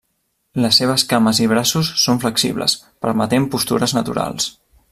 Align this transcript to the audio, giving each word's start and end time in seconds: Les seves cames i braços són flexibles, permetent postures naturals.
Les 0.63 0.79
seves 0.79 1.03
cames 1.11 1.41
i 1.45 1.45
braços 1.51 1.91
són 2.05 2.23
flexibles, 2.25 2.77
permetent 3.07 3.49
postures 3.55 3.99
naturals. 4.01 4.53